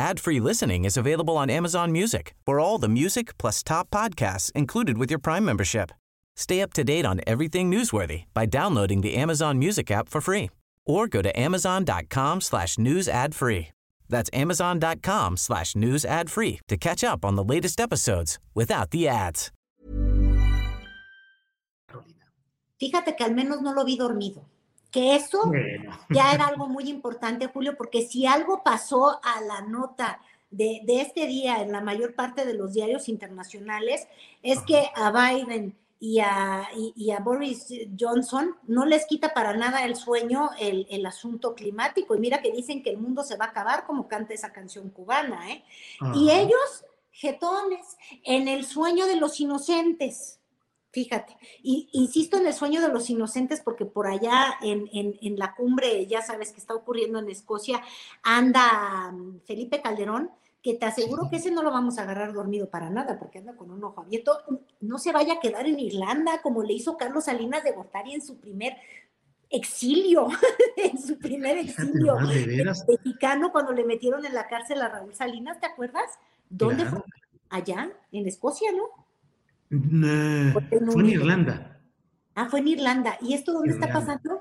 Ad-free 0.00 0.38
listening 0.38 0.84
is 0.84 0.96
available 0.96 1.36
on 1.36 1.50
Amazon 1.50 1.90
Music 1.90 2.32
for 2.46 2.60
all 2.60 2.78
the 2.78 2.88
music 2.88 3.36
plus 3.36 3.64
top 3.64 3.90
podcasts 3.90 4.52
included 4.52 4.96
with 4.96 5.10
your 5.10 5.18
Prime 5.18 5.44
membership. 5.44 5.90
Stay 6.36 6.62
up 6.62 6.72
to 6.74 6.84
date 6.84 7.04
on 7.04 7.20
everything 7.26 7.68
newsworthy 7.68 8.26
by 8.32 8.46
downloading 8.46 9.00
the 9.00 9.16
Amazon 9.16 9.58
Music 9.58 9.90
app 9.90 10.08
for 10.08 10.20
free 10.20 10.50
or 10.86 11.08
go 11.08 11.20
to 11.20 11.36
amazon.com 11.36 12.40
slash 12.40 12.78
news 12.78 13.08
ad 13.08 13.34
free. 13.34 13.70
That's 14.08 14.30
amazon.com 14.32 15.36
slash 15.36 15.74
news 15.74 16.04
ad 16.04 16.30
free 16.30 16.60
to 16.68 16.76
catch 16.76 17.02
up 17.02 17.24
on 17.24 17.34
the 17.34 17.42
latest 17.44 17.80
episodes 17.80 18.38
without 18.54 18.92
the 18.92 19.08
ads. 19.08 19.50
Fíjate 22.80 23.16
que 23.16 23.26
al 23.26 23.34
menos 23.34 23.60
no 23.60 23.72
lo 23.72 23.84
vi 23.84 23.98
dormido. 23.98 24.44
Que 24.90 25.16
eso 25.16 25.52
ya 26.10 26.32
era 26.32 26.46
algo 26.46 26.66
muy 26.66 26.88
importante, 26.88 27.48
Julio, 27.48 27.76
porque 27.76 28.06
si 28.06 28.26
algo 28.26 28.62
pasó 28.62 29.20
a 29.22 29.40
la 29.42 29.60
nota 29.62 30.20
de, 30.50 30.82
este 30.86 31.26
día 31.26 31.62
en 31.62 31.72
la 31.72 31.80
mayor 31.80 32.14
parte 32.14 32.46
de 32.46 32.54
los 32.54 32.72
diarios 32.72 33.08
internacionales, 33.08 34.06
es 34.42 34.60
que 34.62 34.90
a 34.94 35.10
Biden 35.10 35.76
y 36.00 36.20
a, 36.20 36.68
y, 36.74 37.10
a, 37.10 37.18
Boris 37.18 37.66
Johnson 37.98 38.54
no 38.66 38.86
les 38.86 39.04
quita 39.06 39.34
para 39.34 39.54
nada 39.56 39.84
el 39.84 39.96
sueño 39.96 40.50
el, 40.58 40.86
el, 40.90 41.04
asunto 41.04 41.54
climático. 41.54 42.14
Y 42.14 42.20
mira 42.20 42.40
que 42.40 42.52
dicen 42.52 42.82
que 42.82 42.90
el 42.90 42.98
mundo 42.98 43.24
se 43.24 43.36
va 43.36 43.46
a 43.46 43.48
acabar 43.48 43.84
como 43.84 44.08
canta 44.08 44.32
esa 44.32 44.52
canción 44.52 44.90
cubana, 44.90 45.50
¿eh? 45.50 45.64
Y 46.14 46.30
ellos, 46.30 46.84
jetones, 47.10 47.96
en 48.22 48.46
el 48.46 48.64
sueño 48.64 49.06
de 49.06 49.16
los 49.16 49.40
inocentes 49.40 50.37
Fíjate, 50.90 51.36
y 51.62 51.88
insisto 51.92 52.38
en 52.38 52.46
el 52.46 52.54
sueño 52.54 52.80
de 52.80 52.88
los 52.88 53.10
inocentes 53.10 53.60
porque 53.60 53.84
por 53.84 54.06
allá 54.06 54.56
en, 54.62 55.38
la 55.38 55.54
cumbre, 55.54 56.06
ya 56.06 56.22
sabes 56.22 56.50
que 56.52 56.60
está 56.60 56.74
ocurriendo 56.74 57.18
en 57.18 57.28
Escocia, 57.28 57.82
anda 58.22 59.12
mm, 59.12 59.40
Felipe 59.40 59.82
Calderón, 59.82 60.30
que 60.62 60.74
te 60.74 60.86
aseguro 60.86 61.28
que 61.30 61.36
ese 61.36 61.50
no 61.50 61.62
lo 61.62 61.70
vamos 61.70 61.98
a 61.98 62.02
agarrar 62.02 62.32
dormido 62.32 62.70
para 62.70 62.88
nada 62.88 63.18
porque 63.18 63.38
anda 63.38 63.54
con 63.54 63.70
un 63.70 63.84
ojo 63.84 64.00
abierto. 64.00 64.38
No 64.80 64.98
se 64.98 65.12
vaya 65.12 65.34
a 65.34 65.40
quedar 65.40 65.66
en 65.66 65.78
Irlanda 65.78 66.40
como 66.42 66.62
le 66.62 66.72
hizo 66.72 66.96
Carlos 66.96 67.26
Salinas 67.26 67.62
de 67.64 67.72
Gortari 67.72 68.14
en 68.14 68.22
su 68.22 68.38
primer 68.38 68.76
exilio, 69.50 70.28
en 70.76 70.98
su 71.00 71.18
primer 71.18 71.58
exilio 71.58 72.16
mexicano 72.88 73.52
cuando 73.52 73.72
le 73.72 73.84
metieron 73.84 74.24
en 74.24 74.34
la 74.34 74.48
cárcel 74.48 74.80
a 74.80 74.88
Raúl 74.88 75.14
Salinas, 75.14 75.60
¿te 75.60 75.66
acuerdas? 75.66 76.18
¿Dónde 76.48 76.86
fue? 76.86 77.02
Allá, 77.50 77.92
en 78.10 78.26
Escocia, 78.26 78.72
¿no? 78.72 79.07
Fue 79.70 81.02
en 81.02 81.06
Irlanda. 81.06 81.80
Ah, 82.34 82.46
fue 82.48 82.60
en 82.60 82.68
Irlanda. 82.68 83.18
¿Y 83.20 83.34
esto 83.34 83.52
dónde 83.52 83.74
está 83.74 83.92
pasando? 83.92 84.40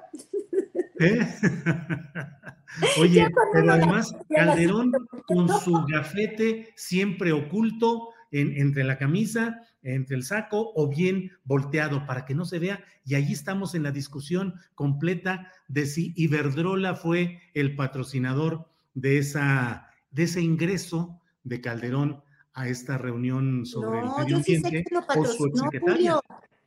¿Eh? 1.00 1.20
Oye, 3.00 3.28
pero 3.54 3.72
además 3.72 4.16
Calderón 4.30 4.92
con 5.26 5.48
su 5.62 5.74
gafete 5.88 6.74
siempre 6.76 7.32
oculto 7.32 8.10
entre 8.32 8.84
la 8.84 8.98
camisa, 8.98 9.62
entre 9.82 10.18
el 10.18 10.24
saco 10.24 10.74
o 10.76 10.90
bien 10.90 11.32
volteado 11.44 12.06
para 12.06 12.26
que 12.26 12.36
no 12.36 12.46
se 12.46 12.60
vea. 12.60 12.84
Y 13.06 13.16
allí 13.16 13.34
estamos 13.34 13.74
en 13.74 13.84
la 13.84 13.92
discusión 13.92 14.56
completa 14.76 15.52
de 15.68 15.86
si 15.86 16.14
Iberdrola 16.16 16.96
fue 16.96 17.40
el 17.54 17.76
patrocinador 17.76 18.70
de, 18.94 19.18
esa, 19.18 19.90
de 20.12 20.24
ese 20.24 20.42
ingreso 20.42 21.22
de 21.44 21.62
Calderón 21.62 22.22
a 22.58 22.68
esta 22.68 22.98
reunión 22.98 23.68
sobre 23.68 24.00
el 24.00 24.06
medio 24.06 24.28
yo 24.28 24.44
sí 24.44 24.58
sé 24.60 24.70
quién 24.72 24.86
lo 24.90 25.06
patrocinó, 25.06 25.70
Julio. 25.80 26.24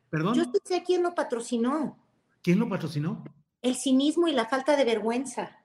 ¿Perdón? 0.09 0.35
Yo 0.37 0.45
sí 0.45 0.61
sé 0.65 0.83
quién 0.85 1.03
lo 1.03 1.17
patrocinó. 1.17 1.99
¿Quién 2.43 2.61
lo 2.61 2.69
patrocinó? 2.69 3.25
El 3.61 3.75
cinismo 3.75 4.29
y 4.29 4.33
la 4.33 4.47
falta 4.47 4.77
de 4.77 4.85
vergüenza. 4.85 5.59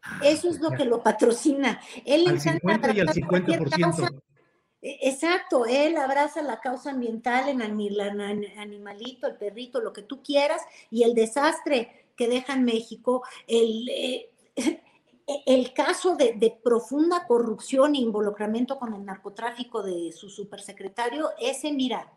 Ah, 0.00 0.20
Eso 0.22 0.48
es 0.48 0.60
lo 0.60 0.70
que 0.70 0.84
lo 0.84 1.02
patrocina. 1.02 1.80
Él 2.06 2.28
al 2.28 2.40
50 2.40 2.94
y 2.94 3.00
al 3.00 3.08
50%. 3.08 4.22
E, 4.80 5.08
exacto, 5.08 5.66
él 5.66 5.96
abraza 5.96 6.40
la 6.42 6.60
causa 6.60 6.92
ambiental 6.92 7.48
en 7.48 7.60
el 7.60 8.00
animalito, 8.56 9.26
el 9.26 9.36
perrito, 9.36 9.80
lo 9.80 9.92
que 9.92 10.02
tú 10.02 10.22
quieras, 10.22 10.62
y 10.88 11.02
el 11.02 11.14
desastre 11.14 12.06
que 12.16 12.28
deja 12.28 12.52
en 12.52 12.64
México, 12.64 13.24
el, 13.48 13.88
eh, 13.88 14.30
el 15.26 15.72
caso 15.72 16.16
de, 16.16 16.58
profunda 16.62 17.26
corrupción 17.26 17.94
e 17.94 17.98
involucramiento 17.98 18.78
con 18.78 18.94
el 18.94 19.04
narcotráfico 19.04 19.82
de 19.82 20.12
su 20.12 20.28
supersecretario, 20.28 21.30
ese, 21.40 21.72
mira, 21.72 22.12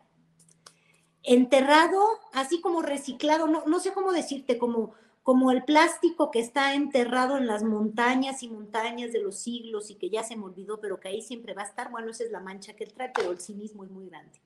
enterrado, 1.22 2.02
así 2.32 2.60
como 2.60 2.82
reciclado, 2.82 3.46
no, 3.46 3.64
no 3.66 3.80
sé 3.80 3.92
cómo 3.92 4.12
decirte, 4.12 4.58
como, 4.58 4.94
como 5.22 5.50
el 5.50 5.64
plástico 5.64 6.30
que 6.30 6.40
está 6.40 6.74
enterrado 6.74 7.38
en 7.38 7.46
las 7.46 7.62
montañas 7.62 8.42
y 8.42 8.48
montañas 8.48 9.12
de 9.12 9.22
los 9.22 9.38
siglos 9.38 9.90
y 9.90 9.94
que 9.94 10.10
ya 10.10 10.22
se 10.22 10.36
me 10.36 10.44
olvidó, 10.44 10.80
pero 10.80 11.00
que 11.00 11.08
ahí 11.08 11.22
siempre 11.22 11.54
va 11.54 11.62
a 11.62 11.66
estar. 11.66 11.90
Bueno, 11.90 12.10
esa 12.10 12.24
es 12.24 12.30
la 12.30 12.40
mancha 12.40 12.74
que 12.74 12.84
él 12.84 12.92
trae, 12.92 13.10
pero 13.14 13.32
el 13.32 13.40
cinismo 13.40 13.84
es 13.84 13.90
muy 13.90 14.08
grande. 14.08 14.40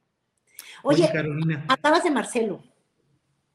Oye, 0.82 1.08
Carolina. 1.12 1.64
Acabas 1.68 2.04
de 2.04 2.10
Marcelo. 2.10 2.62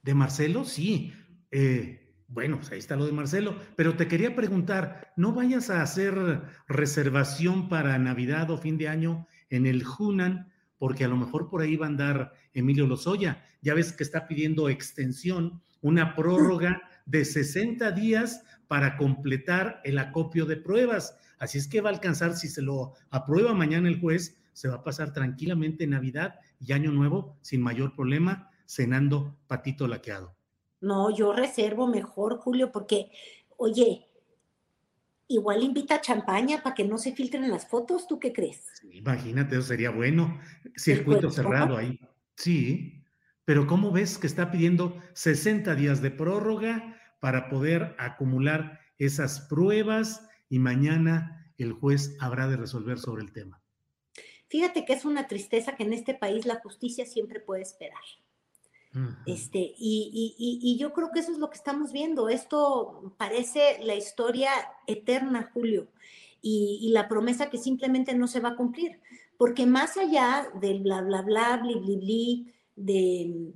¿De 0.01 0.13
Marcelo? 0.13 0.63
Sí. 0.63 1.13
Eh, 1.51 2.06
bueno, 2.27 2.57
pues 2.57 2.71
ahí 2.71 2.79
está 2.79 2.95
lo 2.95 3.05
de 3.05 3.13
Marcelo, 3.13 3.57
pero 3.75 3.95
te 3.95 4.07
quería 4.07 4.35
preguntar, 4.35 5.13
¿no 5.15 5.33
vayas 5.33 5.69
a 5.69 5.81
hacer 5.81 6.41
reservación 6.67 7.69
para 7.69 7.97
Navidad 7.97 8.51
o 8.51 8.57
fin 8.57 8.77
de 8.77 8.89
año 8.89 9.27
en 9.49 9.65
el 9.65 9.83
Hunan? 9.85 10.51
Porque 10.77 11.05
a 11.05 11.07
lo 11.07 11.15
mejor 11.15 11.49
por 11.49 11.61
ahí 11.61 11.75
va 11.75 11.85
a 11.85 11.89
andar 11.89 12.33
Emilio 12.53 12.85
Lozoya. 12.85 13.43
Ya 13.61 13.73
ves 13.73 13.93
que 13.93 14.03
está 14.03 14.27
pidiendo 14.27 14.69
extensión, 14.69 15.61
una 15.81 16.15
prórroga 16.15 16.81
de 17.05 17.23
60 17.23 17.91
días 17.91 18.43
para 18.67 18.97
completar 18.97 19.81
el 19.85 19.97
acopio 19.97 20.45
de 20.45 20.57
pruebas. 20.57 21.17
Así 21.39 21.57
es 21.57 21.67
que 21.67 21.81
va 21.81 21.89
a 21.89 21.93
alcanzar, 21.93 22.35
si 22.35 22.49
se 22.49 22.61
lo 22.61 22.93
aprueba 23.09 23.53
mañana 23.53 23.87
el 23.87 23.99
juez, 23.99 24.37
se 24.53 24.67
va 24.67 24.75
a 24.75 24.83
pasar 24.83 25.13
tranquilamente 25.13 25.87
Navidad 25.87 26.35
y 26.59 26.73
Año 26.73 26.91
Nuevo 26.91 27.37
sin 27.41 27.61
mayor 27.61 27.95
problema, 27.95 28.51
cenando 28.65 29.37
patito 29.47 29.87
laqueado. 29.87 30.36
No, 30.81 31.09
yo 31.15 31.33
reservo 31.33 31.87
mejor, 31.87 32.37
Julio, 32.37 32.71
porque, 32.71 33.11
oye, 33.57 34.07
igual 35.27 35.63
invita 35.63 36.01
champaña 36.01 36.61
para 36.61 36.75
que 36.75 36.85
no 36.85 36.97
se 36.97 37.13
filtren 37.13 37.49
las 37.49 37.67
fotos, 37.67 38.07
¿tú 38.07 38.19
qué 38.19 38.31
crees? 38.31 38.65
imagínate, 38.91 39.55
eso 39.55 39.67
sería 39.67 39.89
bueno. 39.89 40.39
Circuito 40.75 41.29
cerrado 41.29 41.77
ahí. 41.77 41.99
Sí, 42.35 43.03
pero 43.45 43.65
¿cómo 43.65 43.91
ves 43.91 44.17
que 44.17 44.27
está 44.27 44.51
pidiendo 44.51 45.01
60 45.13 45.75
días 45.75 46.01
de 46.01 46.11
prórroga 46.11 46.99
para 47.19 47.49
poder 47.49 47.95
acumular 47.97 48.79
esas 48.97 49.41
pruebas 49.41 50.27
y 50.49 50.59
mañana 50.59 51.51
el 51.57 51.73
juez 51.73 52.15
habrá 52.19 52.47
de 52.47 52.57
resolver 52.57 52.99
sobre 52.99 53.23
el 53.23 53.31
tema? 53.31 53.61
Fíjate 54.49 54.85
que 54.85 54.93
es 54.93 55.03
una 55.03 55.27
tristeza 55.27 55.75
que 55.75 55.83
en 55.83 55.93
este 55.93 56.13
país 56.13 56.45
la 56.45 56.59
justicia 56.61 57.05
siempre 57.05 57.39
puede 57.39 57.63
esperar. 57.63 58.03
Este, 59.25 59.73
y, 59.77 60.77
yo 60.79 60.93
creo 60.93 61.11
que 61.11 61.19
eso 61.19 61.31
es 61.31 61.37
lo 61.37 61.49
que 61.49 61.57
estamos 61.57 61.91
viendo. 61.91 62.29
Esto 62.29 63.13
parece 63.17 63.79
la 63.83 63.95
historia 63.95 64.51
eterna, 64.87 65.51
Julio, 65.53 65.87
y, 66.41 66.89
la 66.91 67.07
promesa 67.07 67.49
que 67.49 67.57
simplemente 67.57 68.13
no 68.15 68.27
se 68.27 68.39
va 68.39 68.49
a 68.49 68.55
cumplir. 68.55 68.99
Porque 69.37 69.65
más 69.65 69.97
allá 69.97 70.49
del 70.59 70.81
bla, 70.81 71.01
bla, 71.01 71.21
bla, 71.21 71.57
bli, 71.57 71.75
bli, 71.75 71.95
bli, 71.97 72.53
de, 72.75 73.53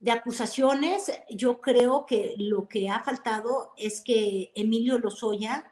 de 0.00 0.10
acusaciones, 0.10 1.10
yo 1.30 1.60
creo 1.60 2.06
que 2.06 2.34
lo 2.38 2.68
que 2.68 2.88
ha 2.88 3.02
faltado 3.02 3.72
es 3.76 4.02
que 4.02 4.52
Emilio 4.54 4.98
Lozoya 4.98 5.64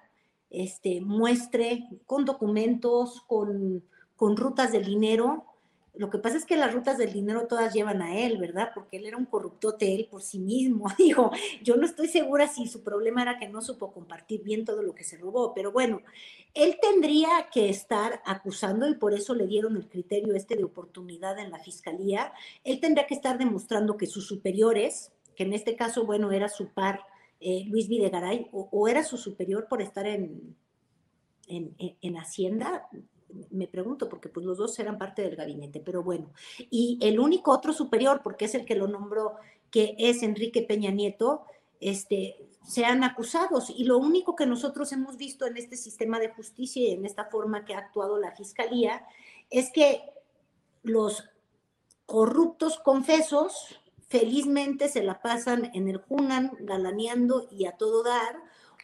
este, 0.50 1.00
muestre 1.00 1.88
con 2.06 2.24
documentos, 2.24 3.22
con, 3.26 3.84
con 4.16 4.36
rutas 4.36 4.72
de 4.72 4.80
dinero, 4.80 5.46
Lo 5.96 6.10
que 6.10 6.18
pasa 6.18 6.36
es 6.36 6.44
que 6.44 6.56
las 6.56 6.74
rutas 6.74 6.98
del 6.98 7.12
dinero 7.12 7.46
todas 7.46 7.72
llevan 7.72 8.02
a 8.02 8.18
él, 8.18 8.38
¿verdad? 8.38 8.70
Porque 8.74 8.96
él 8.96 9.06
era 9.06 9.16
un 9.16 9.26
corruptote 9.26 9.94
él 9.94 10.08
por 10.10 10.22
sí 10.22 10.40
mismo. 10.40 10.86
Digo, 10.98 11.30
yo 11.62 11.76
no 11.76 11.86
estoy 11.86 12.08
segura 12.08 12.48
si 12.48 12.66
su 12.66 12.82
problema 12.82 13.22
era 13.22 13.38
que 13.38 13.48
no 13.48 13.62
supo 13.62 13.92
compartir 13.92 14.42
bien 14.42 14.64
todo 14.64 14.82
lo 14.82 14.94
que 14.94 15.04
se 15.04 15.16
robó, 15.16 15.54
pero 15.54 15.70
bueno, 15.70 16.02
él 16.52 16.78
tendría 16.82 17.48
que 17.52 17.68
estar 17.68 18.20
acusando 18.26 18.88
y 18.88 18.96
por 18.96 19.14
eso 19.14 19.34
le 19.34 19.46
dieron 19.46 19.76
el 19.76 19.88
criterio 19.88 20.34
este 20.34 20.56
de 20.56 20.64
oportunidad 20.64 21.38
en 21.38 21.52
la 21.52 21.60
fiscalía. 21.60 22.32
Él 22.64 22.80
tendría 22.80 23.06
que 23.06 23.14
estar 23.14 23.38
demostrando 23.38 23.96
que 23.96 24.06
sus 24.06 24.26
superiores, 24.26 25.12
que 25.36 25.44
en 25.44 25.52
este 25.52 25.76
caso, 25.76 26.04
bueno, 26.04 26.32
era 26.32 26.48
su 26.48 26.70
par 26.70 27.04
eh, 27.40 27.64
Luis 27.66 27.88
Videgaray, 27.88 28.48
o, 28.52 28.88
era 28.88 29.04
su 29.04 29.16
superior 29.16 29.68
por 29.68 29.80
estar 29.80 30.06
en, 30.06 30.56
en, 31.46 31.76
en 31.78 32.16
Hacienda, 32.16 32.88
me 33.50 33.66
pregunto, 33.66 34.08
porque 34.08 34.28
pues 34.28 34.46
los 34.46 34.58
dos 34.58 34.78
eran 34.78 34.98
parte 34.98 35.22
del 35.22 35.36
gabinete, 35.36 35.80
pero 35.80 36.02
bueno. 36.02 36.30
Y 36.70 36.98
el 37.02 37.18
único 37.18 37.52
otro 37.52 37.72
superior, 37.72 38.20
porque 38.22 38.46
es 38.46 38.54
el 38.54 38.64
que 38.64 38.76
lo 38.76 38.86
nombró, 38.88 39.36
que 39.70 39.94
es 39.98 40.22
Enrique 40.22 40.62
Peña 40.62 40.90
Nieto, 40.90 41.44
este, 41.80 42.36
sean 42.66 43.04
acusados. 43.04 43.70
Y 43.70 43.84
lo 43.84 43.98
único 43.98 44.36
que 44.36 44.46
nosotros 44.46 44.92
hemos 44.92 45.16
visto 45.16 45.46
en 45.46 45.56
este 45.56 45.76
sistema 45.76 46.18
de 46.18 46.30
justicia 46.30 46.82
y 46.82 46.92
en 46.92 47.04
esta 47.04 47.26
forma 47.26 47.64
que 47.64 47.74
ha 47.74 47.78
actuado 47.78 48.18
la 48.18 48.32
Fiscalía 48.32 49.04
es 49.50 49.70
que 49.70 50.02
los 50.82 51.24
corruptos 52.06 52.78
confesos 52.78 53.80
felizmente 54.08 54.88
se 54.88 55.02
la 55.02 55.20
pasan 55.20 55.70
en 55.74 55.88
el 55.88 55.98
Junan 55.98 56.52
galaneando 56.60 57.48
y 57.50 57.66
a 57.66 57.72
todo 57.72 58.02
dar, 58.02 58.36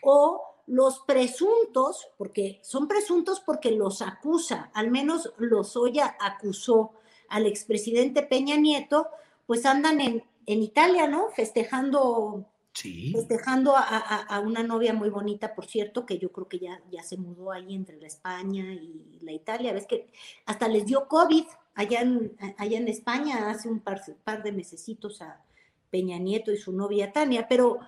o 0.02 0.49
los 0.66 1.00
presuntos, 1.00 2.08
porque 2.16 2.60
son 2.62 2.88
presuntos 2.88 3.40
porque 3.40 3.70
los 3.70 4.02
acusa, 4.02 4.70
al 4.74 4.90
menos 4.90 5.32
Lozoya 5.38 6.16
acusó 6.20 6.92
al 7.28 7.46
expresidente 7.46 8.22
Peña 8.22 8.56
Nieto, 8.56 9.08
pues 9.46 9.66
andan 9.66 10.00
en, 10.00 10.24
en 10.46 10.62
Italia, 10.62 11.06
¿no? 11.06 11.28
Festejando, 11.30 12.44
sí. 12.72 13.12
festejando 13.12 13.74
a, 13.76 14.40
una 14.44 14.62
novia 14.62 14.92
muy 14.92 15.10
bonita, 15.10 15.54
por 15.54 15.66
cierto, 15.66 16.06
que 16.06 16.18
yo 16.18 16.32
creo 16.32 16.48
que 16.48 16.58
ya, 16.58 16.80
ya 16.90 17.02
se 17.02 17.16
mudó 17.16 17.52
ahí 17.52 17.74
entre 17.74 17.98
la 18.00 18.06
España 18.06 18.72
y 18.72 19.18
la 19.22 19.32
Italia. 19.32 19.72
Ves 19.72 19.86
que 19.86 20.10
hasta 20.46 20.68
les 20.68 20.86
dio 20.86 21.06
COVID 21.08 21.44
allá 21.74 22.00
en, 22.00 22.36
allá 22.58 22.78
en 22.78 22.88
España 22.88 23.50
hace 23.50 23.68
un 23.68 23.80
par, 23.80 24.02
par 24.24 24.42
de 24.42 24.52
mesecitos 24.52 25.22
a 25.22 25.42
Peña 25.90 26.18
Nieto 26.18 26.52
y 26.52 26.56
su 26.56 26.72
novia 26.72 27.12
Tania, 27.12 27.46
pero 27.48 27.78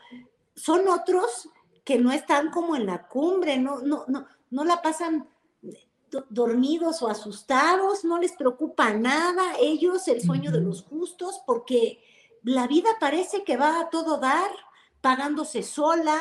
son 0.55 0.88
otros 0.88 1.49
que 1.85 1.99
no 1.99 2.12
están 2.12 2.51
como 2.51 2.77
en 2.77 2.87
la 2.87 3.09
cumbre, 3.09 3.59
no, 3.59 3.81
no, 3.81 4.05
no, 4.09 4.27
no 4.51 4.65
la 4.65 4.83
pasan 4.83 5.29
dormidos 6.29 7.03
o 7.03 7.09
asustados, 7.09 8.05
no 8.05 8.19
les 8.19 8.33
preocupa 8.33 8.93
nada, 8.93 9.55
ellos 9.59 10.07
el 10.09 10.21
sueño 10.21 10.53
de 10.53 10.61
los 10.61 10.83
justos, 10.83 11.41
porque 11.47 12.03
la 12.43 12.67
vida 12.67 12.91
parece 13.01 13.45
que 13.45 13.57
va 13.57 13.81
a 13.81 13.91
todo 13.91 14.19
dar, 14.19 14.51
pagándose 15.01 15.62
sola. 15.62 16.19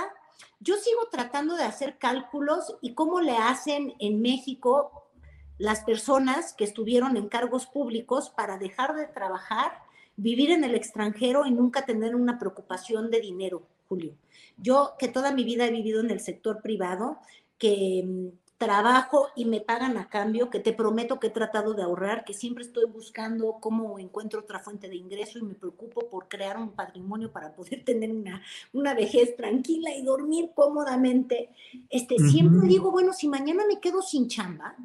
Yo 0.59 0.75
sigo 0.77 1.07
tratando 1.11 1.55
de 1.55 1.63
hacer 1.63 1.97
cálculos 1.97 2.77
y 2.81 2.93
cómo 2.93 3.19
le 3.19 3.37
hacen 3.37 3.93
en 3.99 4.21
México 4.21 5.09
las 5.57 5.83
personas 5.83 6.53
que 6.53 6.63
estuvieron 6.63 7.17
en 7.17 7.27
cargos 7.27 7.67
públicos 7.67 8.29
para 8.29 8.57
dejar 8.57 8.95
de 8.95 9.07
trabajar, 9.07 9.73
vivir 10.15 10.51
en 10.51 10.63
el 10.63 10.73
extranjero 10.73 11.45
y 11.45 11.51
nunca 11.51 11.85
tener 11.85 12.15
una 12.15 12.39
preocupación 12.39 13.11
de 13.11 13.19
dinero, 13.19 13.67
Julio. 13.91 14.15
Yo 14.55 14.93
que 14.97 15.09
toda 15.09 15.33
mi 15.33 15.43
vida 15.43 15.65
he 15.65 15.71
vivido 15.71 15.99
en 15.99 16.11
el 16.11 16.21
sector 16.21 16.61
privado, 16.61 17.17
que 17.57 18.03
mm, 18.07 18.55
trabajo 18.57 19.27
y 19.35 19.43
me 19.43 19.59
pagan 19.59 19.97
a 19.97 20.07
cambio, 20.07 20.49
que 20.49 20.61
te 20.61 20.71
prometo 20.71 21.19
que 21.19 21.27
he 21.27 21.31
tratado 21.31 21.73
de 21.73 21.83
ahorrar, 21.83 22.23
que 22.23 22.33
siempre 22.33 22.63
estoy 22.63 22.85
buscando 22.85 23.57
cómo 23.59 23.99
encuentro 23.99 24.39
otra 24.39 24.59
fuente 24.59 24.87
de 24.87 24.95
ingreso 24.95 25.39
y 25.39 25.41
me 25.41 25.55
preocupo 25.55 26.07
por 26.09 26.29
crear 26.29 26.57
un 26.57 26.69
patrimonio 26.69 27.33
para 27.33 27.53
poder 27.53 27.83
tener 27.85 28.11
una, 28.11 28.41
una 28.71 28.93
vejez 28.93 29.35
tranquila 29.35 29.93
y 29.93 30.03
dormir 30.03 30.51
cómodamente. 30.55 31.49
Este, 31.89 32.17
Siempre 32.17 32.65
digo, 32.69 32.91
bueno, 32.91 33.11
si 33.11 33.27
mañana 33.27 33.65
me 33.67 33.81
quedo 33.81 34.01
sin 34.01 34.29
chamba, 34.29 34.77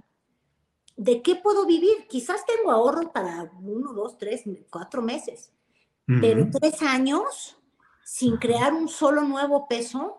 ¿de 0.96 1.22
qué 1.22 1.36
puedo 1.36 1.64
vivir? 1.64 2.08
Quizás 2.08 2.44
tengo 2.44 2.72
ahorro 2.72 3.12
para 3.12 3.52
uno, 3.62 3.92
dos, 3.92 4.18
tres, 4.18 4.42
cuatro 4.68 5.00
meses, 5.00 5.52
pero 6.06 6.48
tres 6.50 6.82
años 6.82 7.56
sin 8.06 8.36
crear 8.36 8.72
un 8.72 8.88
solo 8.88 9.22
nuevo 9.22 9.66
peso, 9.66 10.14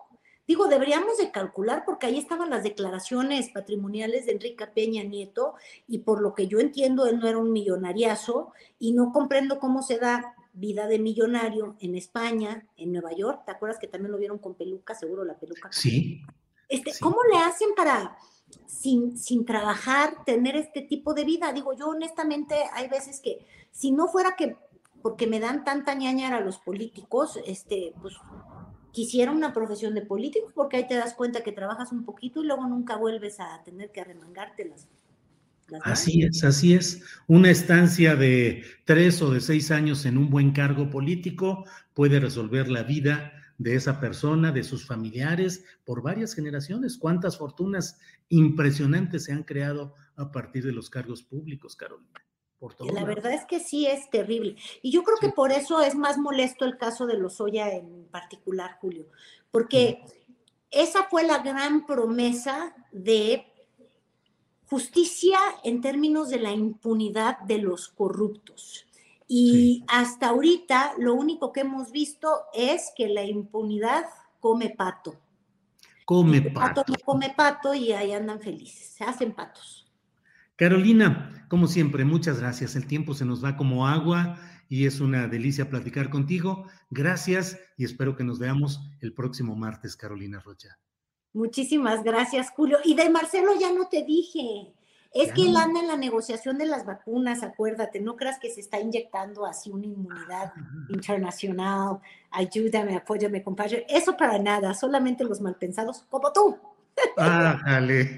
digo, 0.45 0.67
deberíamos 0.67 1.17
de 1.17 1.31
calcular 1.31 1.83
porque 1.85 2.07
ahí 2.07 2.17
estaban 2.17 2.49
las 2.49 2.63
declaraciones 2.63 3.49
patrimoniales 3.49 4.25
de 4.25 4.33
Enrique 4.33 4.67
Peña 4.67 5.03
Nieto 5.03 5.53
y 5.87 5.99
por 5.99 6.21
lo 6.21 6.35
que 6.35 6.47
yo 6.47 6.59
entiendo, 6.59 7.07
él 7.07 7.17
no 7.17 7.29
era 7.29 7.37
un 7.37 7.53
millonariazo 7.53 8.51
y 8.77 8.91
no 8.91 9.13
comprendo 9.13 9.57
cómo 9.57 9.81
se 9.81 9.99
da 9.99 10.35
vida 10.51 10.85
de 10.87 10.99
millonario 10.99 11.77
en 11.79 11.95
España, 11.95 12.67
en 12.75 12.91
Nueva 12.91 13.13
York. 13.13 13.43
¿Te 13.45 13.53
acuerdas 13.53 13.79
que 13.79 13.87
también 13.87 14.11
lo 14.11 14.17
vieron 14.17 14.37
con 14.37 14.55
peluca? 14.55 14.93
Seguro 14.93 15.23
la 15.23 15.39
peluca. 15.39 15.69
Sí. 15.71 16.21
Este, 16.67 16.91
¿Cómo 16.99 17.19
le 17.31 17.39
hacen 17.39 17.69
para, 17.73 18.17
sin, 18.65 19.17
sin 19.17 19.45
trabajar, 19.45 20.25
tener 20.25 20.57
este 20.57 20.81
tipo 20.81 21.13
de 21.13 21.23
vida? 21.23 21.53
Digo, 21.53 21.71
yo 21.71 21.87
honestamente 21.87 22.55
hay 22.73 22.89
veces 22.89 23.21
que 23.21 23.45
si 23.71 23.93
no 23.93 24.09
fuera 24.09 24.35
que 24.35 24.57
porque 25.07 25.25
me 25.25 25.39
dan 25.39 25.63
tanta 25.63 25.93
ñañara 25.93 26.39
a 26.39 26.41
los 26.41 26.57
políticos, 26.57 27.39
este, 27.47 27.93
pues 28.01 28.15
quisiera 28.91 29.31
una 29.31 29.53
profesión 29.53 29.95
de 29.95 30.01
político, 30.01 30.51
porque 30.53 30.75
ahí 30.75 30.85
te 30.85 30.95
das 30.95 31.13
cuenta 31.13 31.43
que 31.43 31.53
trabajas 31.53 31.93
un 31.93 32.03
poquito 32.03 32.43
y 32.43 32.45
luego 32.45 32.67
nunca 32.67 32.97
vuelves 32.97 33.39
a 33.39 33.63
tener 33.63 33.93
que 33.93 34.01
arremangarte 34.01 34.65
las. 34.65 34.89
así 35.83 36.23
es, 36.23 36.43
así 36.43 36.73
es. 36.73 37.03
Una 37.25 37.49
estancia 37.51 38.17
de 38.17 38.65
tres 38.83 39.21
o 39.21 39.31
de 39.31 39.39
seis 39.39 39.71
años 39.71 40.05
en 40.05 40.17
un 40.17 40.29
buen 40.29 40.51
cargo 40.51 40.89
político 40.89 41.63
puede 41.93 42.19
resolver 42.19 42.67
la 42.67 42.83
vida 42.83 43.31
de 43.59 43.75
esa 43.75 44.01
persona, 44.01 44.51
de 44.51 44.65
sus 44.65 44.85
familiares, 44.85 45.63
por 45.85 46.01
varias 46.01 46.33
generaciones. 46.35 46.97
¿Cuántas 46.97 47.37
fortunas 47.37 47.97
impresionantes 48.27 49.23
se 49.23 49.31
han 49.31 49.43
creado 49.43 49.95
a 50.17 50.33
partir 50.33 50.65
de 50.65 50.73
los 50.73 50.89
cargos 50.89 51.23
públicos, 51.23 51.77
Carolina? 51.77 52.26
La 52.91 53.03
verdad 53.03 53.33
es 53.33 53.45
que 53.45 53.59
sí 53.59 53.85
es 53.85 54.09
terrible. 54.09 54.55
Y 54.81 54.91
yo 54.91 55.03
creo 55.03 55.17
que 55.17 55.29
por 55.29 55.51
eso 55.51 55.81
es 55.81 55.95
más 55.95 56.17
molesto 56.17 56.65
el 56.65 56.77
caso 56.77 57.05
de 57.05 57.17
Lozoya 57.17 57.71
en 57.71 58.05
particular, 58.05 58.77
Julio, 58.81 59.07
porque 59.51 60.03
esa 60.71 61.03
fue 61.03 61.23
la 61.23 61.39
gran 61.39 61.85
promesa 61.85 62.75
de 62.91 63.45
justicia 64.69 65.39
en 65.63 65.81
términos 65.81 66.29
de 66.29 66.39
la 66.39 66.51
impunidad 66.51 67.39
de 67.39 67.59
los 67.59 67.87
corruptos. 67.87 68.85
Y 69.27 69.83
hasta 69.87 70.29
ahorita 70.29 70.93
lo 70.97 71.13
único 71.13 71.51
que 71.51 71.61
hemos 71.61 71.91
visto 71.91 72.45
es 72.53 72.91
que 72.95 73.07
la 73.07 73.23
impunidad 73.23 74.05
come 74.39 74.69
pato. 74.69 75.15
Come 76.05 76.41
pato. 76.41 76.83
pato. 76.83 76.93
come 77.03 77.33
pato 77.35 77.73
y 77.73 77.91
ahí 77.91 78.13
andan 78.13 78.39
felices, 78.39 78.87
se 78.87 79.03
hacen 79.03 79.33
patos. 79.33 79.86
Carolina, 80.57 81.45
como 81.49 81.67
siempre, 81.67 82.03
muchas 82.03 82.39
gracias. 82.39 82.75
El 82.75 82.87
tiempo 82.87 83.13
se 83.13 83.25
nos 83.25 83.43
va 83.43 83.55
como 83.55 83.87
agua 83.87 84.39
y 84.67 84.87
es 84.87 84.99
una 84.99 85.27
delicia 85.27 85.69
platicar 85.69 86.09
contigo. 86.09 86.65
Gracias 86.89 87.59
y 87.77 87.85
espero 87.85 88.15
que 88.15 88.23
nos 88.23 88.39
veamos 88.39 88.81
el 88.99 89.13
próximo 89.13 89.55
martes, 89.55 89.95
Carolina 89.95 90.39
Rocha. 90.39 90.79
Muchísimas 91.33 92.03
gracias, 92.03 92.49
Julio. 92.49 92.79
Y 92.83 92.95
de 92.95 93.07
Marcelo 93.11 93.51
ya 93.59 93.71
no 93.71 93.87
te 93.87 94.03
dije. 94.03 94.73
Es 95.13 95.31
que 95.31 95.43
él 95.43 95.55
anda 95.55 95.79
en 95.79 95.87
la 95.87 95.95
negociación 95.95 96.57
de 96.57 96.65
las 96.65 96.85
vacunas, 96.85 97.43
acuérdate, 97.43 97.99
no 98.01 98.15
creas 98.15 98.39
que 98.39 98.49
se 98.49 98.59
está 98.59 98.79
inyectando 98.79 99.45
así 99.45 99.69
una 99.71 99.85
inmunidad 99.85 100.53
ah. 100.55 100.85
internacional. 100.89 101.99
Ayúdame, 102.31 102.95
apóyame, 102.95 103.43
compadre. 103.43 103.85
Eso 103.87 104.17
para 104.17 104.39
nada, 104.39 104.73
solamente 104.73 105.23
los 105.23 105.39
malpensados 105.39 106.03
como 106.09 106.33
tú. 106.33 106.57
Ájale. 107.17 108.17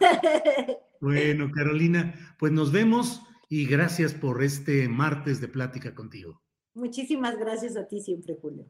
bueno, 1.00 1.50
Carolina, 1.52 2.14
pues 2.38 2.52
nos 2.52 2.72
vemos 2.72 3.22
y 3.48 3.66
gracias 3.66 4.14
por 4.14 4.42
este 4.42 4.88
martes 4.88 5.40
de 5.40 5.48
plática 5.48 5.94
contigo. 5.94 6.40
Muchísimas 6.74 7.38
gracias 7.38 7.76
a 7.76 7.86
ti 7.86 8.00
siempre, 8.00 8.36
Julio. 8.40 8.66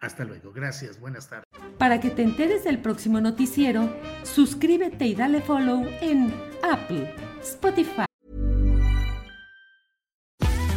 Hasta 0.00 0.24
luego, 0.24 0.52
gracias, 0.52 0.98
buenas 1.00 1.28
tardes. 1.28 1.46
Para 1.78 2.00
que 2.00 2.10
te 2.10 2.22
enteres 2.22 2.64
del 2.64 2.80
próximo 2.80 3.20
noticiero, 3.20 3.88
suscríbete 4.24 5.06
y 5.06 5.14
dale 5.14 5.40
follow 5.40 5.84
en 6.00 6.32
Apple, 6.62 7.14
Spotify. 7.40 8.11